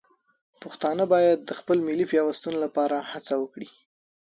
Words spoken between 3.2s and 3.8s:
وکړي.